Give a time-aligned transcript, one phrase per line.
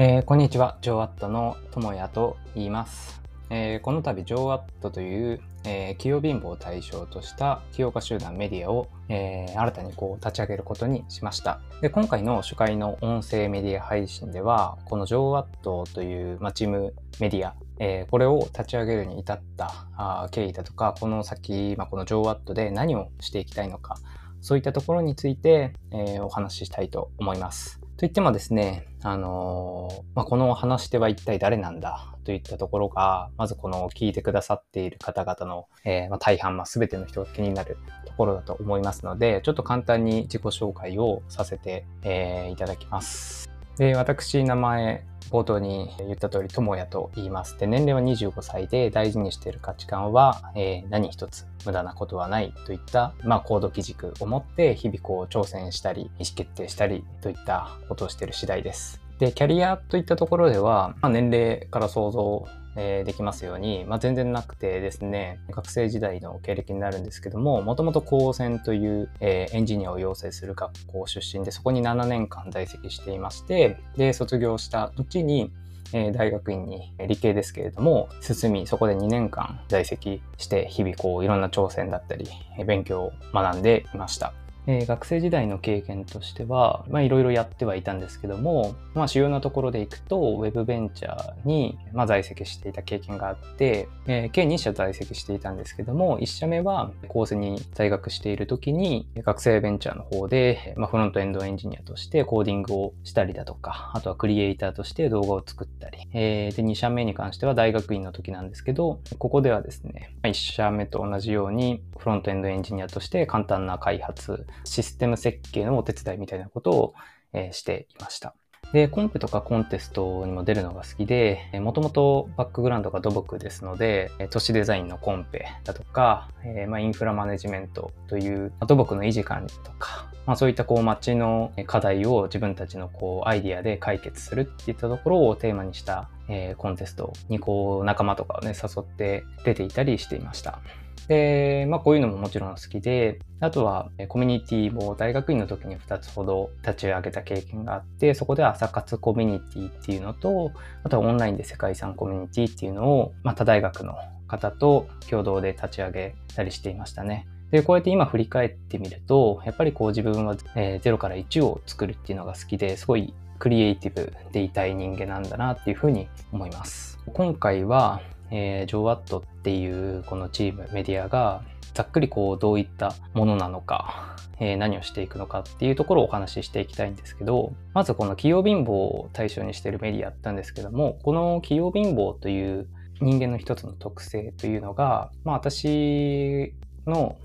[0.00, 3.20] えー、こんにちは、ジョーアットのともやと言います。
[3.50, 11.60] えー、この度、ジョーアットという、えー、企業貧乏を対象とした起業家集団メディアを、えー、新たにこう立ち上げることにしました。
[11.80, 23.96] で、今回の初回の音声メディア配信では、このジョーアットという、まあ、チームメディア、えー、これを立ち上げるに至ったあ経緯だとか、この先、ま、このジョーアットで何をしていきたいのか、
[24.42, 27.80] そういったところについて、えー、お話ししたいと思います。
[27.98, 43.47] といってもですね、あの、まあ、この話し手は一体誰なんだといったところが、まずこの聞いてくださっている方々の、えー、まあ、大半、まあ、全ての人が気になるところだと思いますので、ちょっと簡単に自己紹介をさせて、えー、いただきます。
[43.78, 47.56] で、私、名前、冒頭に言った通り、友やと言います。
[47.58, 59.00] で、年齢は25歳で大事にしている価値観は、えー、何一つ無駄なことはないといった、まあ、行動基軸を持って日々こう挑戦したり、意思決定したりといったことをしている次第です。
[59.20, 62.46] で、キャリアといったところでは、まあ、年齢から想像
[62.80, 75.52] え、できますように、まあ、全然なくてですね、学生時代の経歴になるんですけども、もともと高専という、え、エンジニアを養成する学校出身で、そこに7年間在籍していまして、で、卒業した後に、
[75.92, 82.28] え、大学院に理系ですけれども、進み、そこで2年間在籍して、日々こういろんな挑戦だったり、
[82.64, 84.32] 勉強を学んでいました。
[84.68, 116.94] えー、学生時代の経験としては、まあいろいろやってはいたんですけども、まあ主要なところでいくと、ウェブベンチャーに、まあ、在籍していた経験があって、えー、計2社在籍していたんですけども、1社目はコースに在学している時に、学生ベンチャーの方で、まあ、フロントエンドエンジニアとしてコーディングをしたりだとか、あとはクリエイターとして動画を作ったり、えー、で、2社目に関しては大学院の時なんですけど、ここではですね、1社目と同じようにフロントエンドエンジニアとして簡単な開発、システム設計のお手伝いみたいなことを、
[117.32, 118.34] えー、していました。
[118.72, 140.60] で、コンペとかコンテストにも出るのが好きで、もともとバックグラウンドが土木ですので、都市デザインのコンペだとか、えー、まあ、インフラマネジメントという、まあ、土木の維持管理とか、まあ、そういったこう街の課題を自分たちのこうアイディアで解決するっていったところをテーマにした、えー、コンテストにこう仲間とかをね誘って出ていたりしていました。
[141.08, 150.52] で、まあこういうのももちろん好きで、あとはコミュニティも大学院の時に2つほど立ち上げた経験があって、そこで朝活コミュニティっていうのと、
[150.84, 153.96] あとはオンラインで世界遺産コミュニティっていうのを、まあ他大学の
[154.26, 157.26] 方と共同で立ち上げたりしていましたね。
[157.50, 166.98] で、こうやって今振り返ってみると、やっぱりこう自分は、え0から1を作るっていうのが好きで、すごいクリエイティブでいたい人間なんだなっていうふうに思います。
[167.14, 171.42] 今回は、えー、ジョーワットっていうこのチームメディアが
[171.74, 182.68] ざっくりこうどういったものなのか、 えー、何をしていくのかっていうところをお話ししていきたいんですけどまずこの企業貧乏を対象にしているメディアったんですけどもこの企業貧乏という
[183.00, 186.52] 人間の一つの特性というのが、まあ、私
[186.86, 187.16] の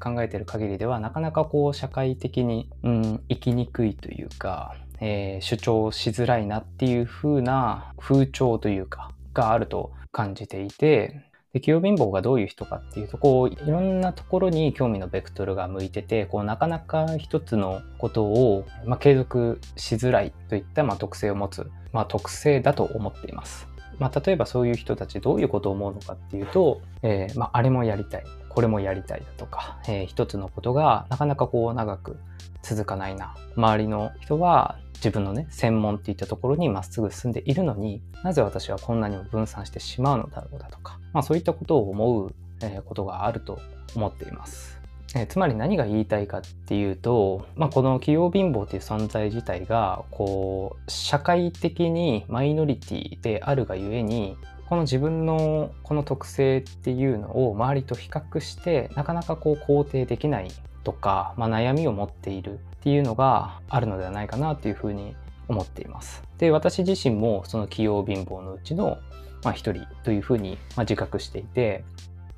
[0.00, 11.20] 考えている限りではなかなかこう社会的に、うん、生きにくいというか、えー、主張しづらいなっていう風な風潮というかがあると感じていて、
[11.52, 23.68] で、器用貧乏がどういう人かっていうと、こう、いろんなところに興味のベクトルが向いてて、こう、なかなか一つのことを、まあ、継続しづらいといった、まあ、特性を持つ、まあ、特性だと思っています。
[23.98, 32.16] まあ、例えばそういう人たちどういうことを思うのかっていうと、えー、まあ、あれもやりたい、これもやりたいだとか、えー、一つのことがなかなかこう長く
[32.62, 33.36] 続かないな。
[33.56, 43.60] 周りの人は自分のね、専門っていったところにまっすぐ進んでいるのになぜ私はこんなにも分散してしまうのだろうだとか、まあそういったことを思う、えことがあると
[43.94, 44.80] 思っています。
[45.14, 54.38] えつまり何が言いたいかっていうと、まあ、この企業貧乏っていう存在自体がこう社会的にマイノリティであるがゆえに
[54.70, 60.50] この自分のこの特性っていうのを周りと比較してなかなかこう肯定できない
[60.84, 65.16] とか、まあ、悩みを持っているっていうのがあるのではないかなというふうに
[65.48, 66.22] 思っています。
[66.38, 68.98] で、私自身もその器用貧乏のうちの
[69.44, 69.72] まあ、人
[70.02, 71.84] というふうにま自覚していて、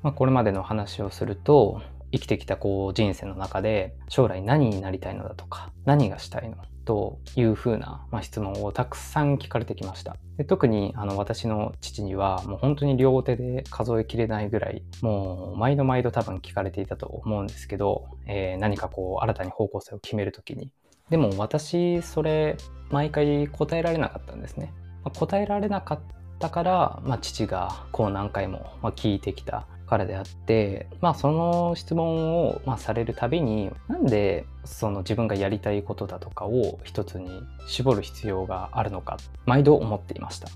[0.03, 10.15] まあ、これまでの話をすると生きてきたこう人生の中で将来何になりたいのだとか何がしたいのというふうな、まあ、質問をたくさん聞かれてきました。
[10.37, 20.71] で特にあの私の父にはもう本当に両手で数えきれないぐらいもう毎度毎度多分聞かれていたと思うんですけど、えー、何かこう新たに方向性を決める時に
[21.09, 22.55] でも私それ
[22.89, 24.73] 毎回答えられなかったんですね。
[25.03, 25.99] まあ、答えられなかっ
[26.39, 40.49] たから、まあ、父がこう何回も聞いてきたからであってまあその質問を、まあ、されるたびになんでその自分がやりたいことだとかを一つに絞る必要があるのか毎度思っていました。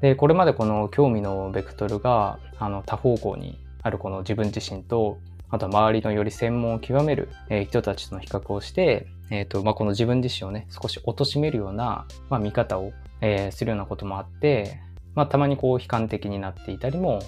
[0.00, 5.18] でこれまでこの興味のベクトルがあの多方向にあるこの自分自身と
[5.54, 14.80] あとは周りのより専門を極める、え人たちとの比較をして、えーとまあ、この自分自身をね少し貶めるような、まあ、見方を、えー、するようなこともあって、
[15.14, 17.20] まあ、たまにこう悲観的になっていたりも、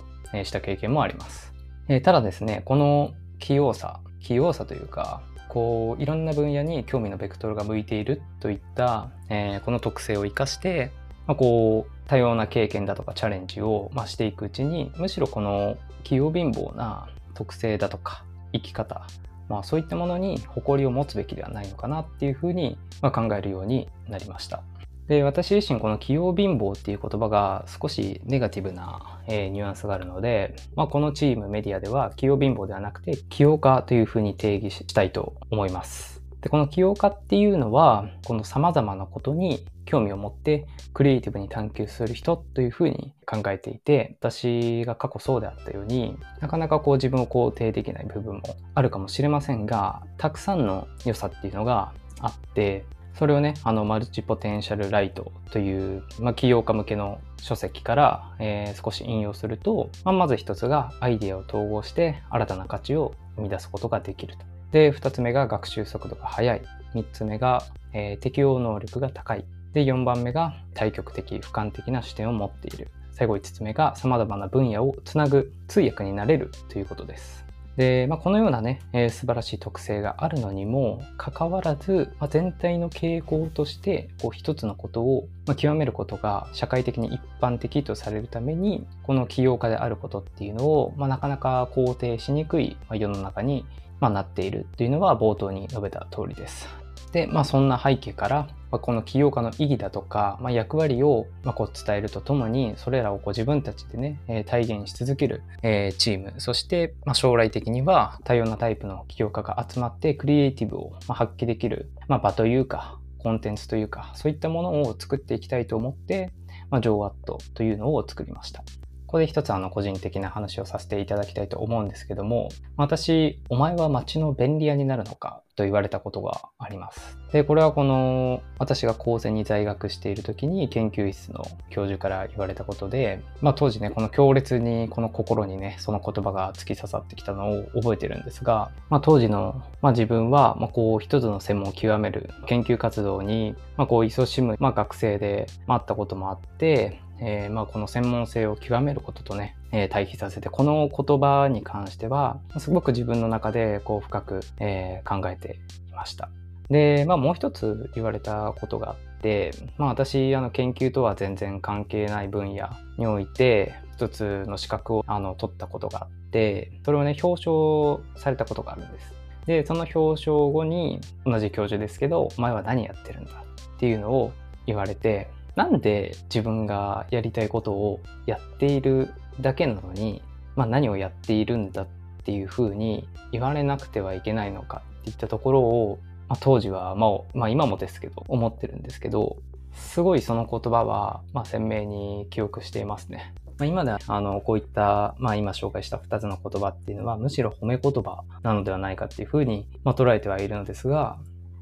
[0.45, 1.53] した経験もあります、
[1.89, 10.91] えー、ただですねこの器用さ器用さというかこういろんな分野に興味のベクトルが向いているといった、えー、この特性を生かして、
[11.27, 19.07] まあ、こう多様な経験だとかチャレンジを、まあ、していくうちにむしろこの器用貧乏な特性だとか生き方、
[19.49, 24.63] まあ、そういったものに誇りを持つべきではないのかなっていうふうに、ま考えるようになりました。
[25.09, 36.17] で私自身この器用貧乏っていう言葉が少しネガティブな、えー、ニュアンスがあるので、まあ、このチームメディアでは器用貧乏ではなくて器用化というふうに定義したいと思います。
[36.41, 48.43] でこの起業家っていうのはこの様々なことに興味を持ってクリエイティブに探求する人というふうに考えていて私が過去そうであったようになかなかこう自分を肯定できない部分も
[48.75, 52.85] あるかもしれませんがたくさんの良さっていうのがあって
[53.19, 64.45] それをねあのマルチポテンシャルライトという、まあ、起業家向けの書籍から、えー、少し引用すると、まあ、まず一つがアイデアを統合して新たな価値を生み出すことができると。
[64.73, 66.63] で、2つ目が学習速度が速い。
[66.95, 69.45] 3つ目が、えー、適応能力が高い。
[69.73, 72.89] で、4番目が対極的、俯瞰的な視点を持っている。
[73.13, 77.46] 最後5つ目が様々な分野をつなぐ通訳になれるということです。
[77.77, 93.67] で、まあ、このようなね、えー、素晴らしい特性があるのにもかかわらず、まあ、全体の傾向としてこう一つのことを、まあ、極めることが社会的に一般的とされるためにこの起業家であることっていうのを、まあ、なかなか肯定しにくい世の中に
[94.01, 96.69] ま、なっているというのは冒頭に述べた通りです。
[97.13, 116.33] で、まあ、そんな背景から、まあ、この起業家の意義だとか、まあ、役割を、ま、こう伝えるとともにそれらをこう自分たちでね、え、体現し続ける、え、チームそして、ま、将来的には多様なタイプの起業家が集まってクリエイティブを、ま、発揮できる、ま、場というかコンテンツというかそういったものを作っていきたいと思って、
[116.71, 118.63] まあ、ジョーワットというのを作りました。
[119.07, 127.17] ここで一つあの個人的な話をさせていただきたいと思うんですけども、私、お前は街の便利屋になるのかと言われたことがあります。
[127.33, 155.59] で、これはこの私が高専に在学している時に研究室の教授から言われたことで、まあ当時ね、この強烈にこの心にね、その言葉が突き刺さってきたのを覚えてるんですが、まあ当時の、まあ、自分は、まあこう一つの専門を極める研究活動に、まあこう勤しむ、まあ学生で、まあ、あったこともあって、えー、まあ、この専門性を極めることとね、えー、対比させて、この言葉に関しては、すごく自分の中でこう深く、えー、考えて
[155.91, 156.29] いました。
[156.71, 162.69] で、まあ、もう一つ言われたことがあって、まあ、私、あの、研究とは全然関係ない分野
[162.99, 169.15] において、一つの資格をあの取ったことがあって、それをね、表彰されたことがあるんです。
[169.47, 174.33] で、その表彰後に、同じ教授ですけど、お前は何やってるんだっていうのを
[174.67, 180.23] 言われて、なんで自分がやりたいことをやっているだけなのに、
[180.55, 181.87] まあ、何をやっているんだっ
[182.25, 185.99] ていうふうに言われなくてはいけないのかっていったところを、
[186.29, 189.39] まあ、当時は、まあ、まあ今もですけど思ってるんですけど
[189.75, 193.35] すごいその言葉は、まあ、鮮明に記憶していますね。
[193.59, 201.17] まあ、今ではあのこういった、まあ、今紹介した2つの言葉っていうのはむしろ褒め言葉なのではないかっていうふうに、まあ、捉えてはいるのですが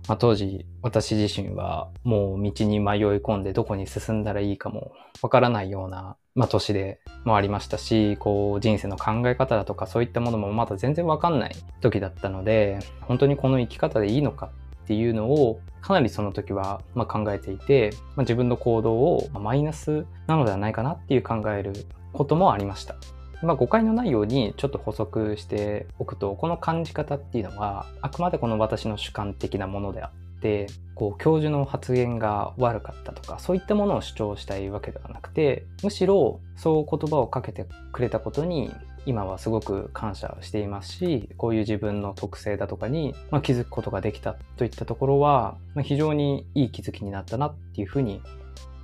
[0.07, 4.93] まあ、当時私自身はもう道に迷い込んでどこに進んだらいいかも
[5.23, 14.51] わからないような、まあ、年でもありましたしこう人生の考え方だとかそういったものもまだ全然わかんない時だったので本当にこの生き方でいいのか
[14.85, 21.73] っていうのをかなりその時はま考えていて、まあ、自分の行動をマイナスなのではないかなっていう考える
[22.13, 22.97] こともありました。
[23.45, 38.71] まあ、誤解のないようにちょっと補足しておくとこの感じ方っていうのはあくまでこの私の主観的なものであってこう教授の発言が悪かったとかそういったものを主張したいわけではなくてむしろそう言葉をかけてくれたことに
[39.07, 48.23] 今はすごく感謝していますしこういう自分の特性だとかに、ま、気づくことができたといったところは、ま、非常にいい気づきになったなっていうふうに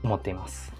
[0.02, 0.72] 思っています。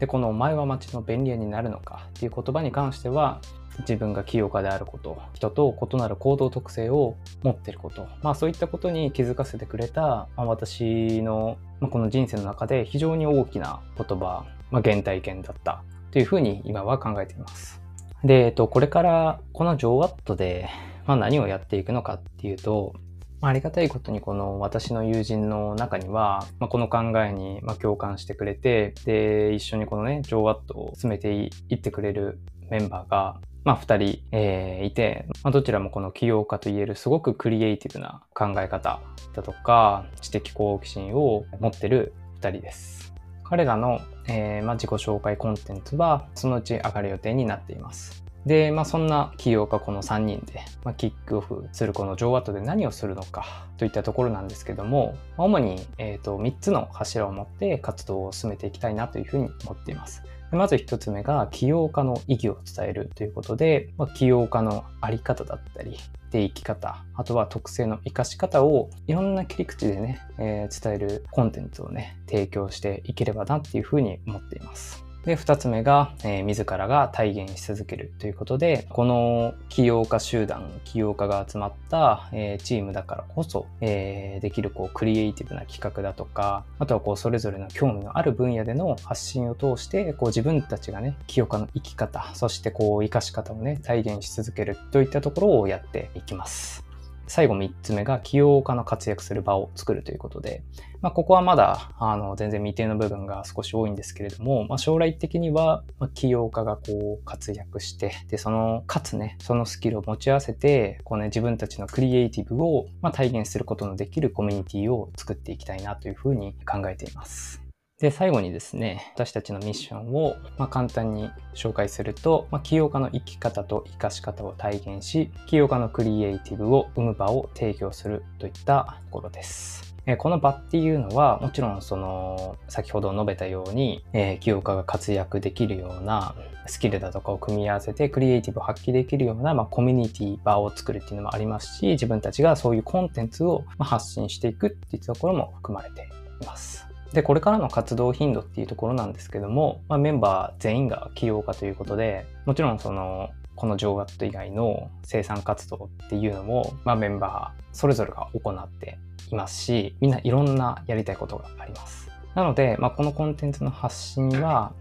[0.00, 3.40] でこの「お前は街の便利屋になるのか」っていう言葉に関しては
[3.80, 8.06] 自分が清かであること人と異なる行動特性を持ってること。
[8.22, 15.82] まあそういったことに気づかせてくれた、まあ、私の、まあ、この人生の中で非常に大きな言葉、まあ、原体験だった。
[16.10, 17.80] というふうに今は考えています。
[18.24, 20.68] で、えっと、これからこの JOAT で、
[21.06, 22.94] まあ、何をやっていくのかっていうと、
[23.40, 31.32] まあ、ありがたいことにこの私の友人の中には、まあ、この考えにま共感してくれて、で、一緒にこのね、JOAT を進めて
[31.68, 32.38] いってくれる
[32.70, 39.00] メンバーが、まあ、二人、えー、いて、まあ、どちらもこの起業家といえるすごくクリエイティブな考え方
[39.34, 43.14] だとか、知的好奇心を持ってる二人です。
[43.42, 48.22] 彼らの、えー、まあ、自己紹介コンテンツはそのうち上がる予定になっています。
[48.46, 60.22] で、まあ、そんな起業家この3人で、まあ、キックオフするこのジョーワットで何をするのかといったところなんですけども、主に、えーと、3つの柱を持って活動を進めていきたいなというふうに思っています。
[60.52, 65.96] まず一つ目が起業家の意義を伝えるということで、まあ、起業家のあり方だったり、
[66.30, 75.09] で生き方、あとは特性の活かし方をいろんな切り口でね、えー、伝えるコンテンツをね、提供していければなっていうふうに思っています。
[75.24, 96.89] で、二つ目が、えー、自らが体現し続けるということで、この起業家集団、起業家が集まった、えー、チームだからこそ、えー、できるこうクリエイティブな企画だとか、あとはこうそれぞれの興味のある分野での発信を通して、こう自分たちがね、起業家の生き方、そしてこう生かし方をね、体現し続けるといったところをやっていきます。
[97.30, 100.64] 最後3つ目が起業家の活躍する場を作るということで、
[101.00, 105.84] まあ、ここはまだあの全然未定の部分が少し多いんですけれども、まあ、将来的には
[106.14, 117.69] 起業家がこう活躍して、で、その、かつね、そのスキルを持ち合わせて、こうね、自分たちのクリエイティブを、ま、体現することのできるコミュニティを作っていきたいなというふうに考えています。
[118.00, 129.94] で、最後にですね、私たちのミッションを、ま、簡単に紹介すると、ま、起業家の生き方と生かし方を体現し、起業家のクリエイティブを生む場を提供するといったところです。
[130.16, 146.08] この場っていうのは、もちろんその、先ほど述べたように、えー、起業家が活躍できるようなスキルだとかを組み合わせてクリエイティブを発揮できるような、まあ、コミュニティ場を作るっていうのもありますし、自分たちがそういうコンテンツを発信していくっていうところも含まれて
[146.40, 146.89] います。
[147.12, 158.98] で、これからの活動頻度っていうところなんですけども、まあ、メンバー全員が起業家ということで、もちろんその、この上学以外の生産活動っていうのも、まあ、メンバーそれぞれが行って
[159.30, 162.08] いますし、みんないろんなやりたいことがあります。
[162.34, 164.72] なので、まあ、このコンテンツの発信は、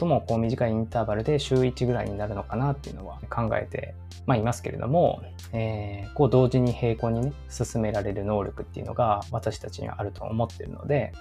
[0.00, 11.12] 最もこう短いインターバルで週1ぐらいになるのかなっていうのは考えて、まあ、いますけれども、えー、こう同時に並行にね、進められる能力っていうのが私たちにはあると思っているので、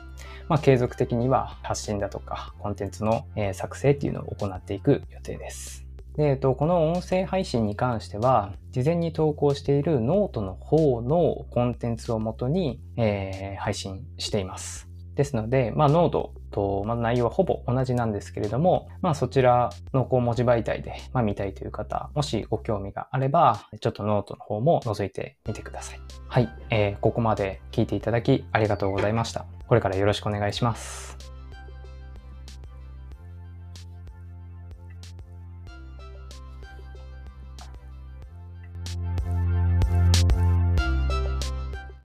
[0.47, 5.85] まあ、継続的には発信だとかコンテンツの、作成っていうのを行っていく予定です。
[6.15, 14.87] で、えっと、この音声配信に関しては、事前に投稿しているノートの方のコンテンツをもとに、えー、配信しています。
[15.15, 25.99] ですので、まあ、ノートと、まあ、内容はほぼ同じなんですけれども、まあ、そちらのこう文字媒体で、まあ、見たいという方、もしご興味があれば、ちょっとノートの方も覗いてみてください。
[26.27, 29.45] はい、えー、ここまで聞いていただきありがとうございました。
[29.67, 31.28] これからよろしくお願いします。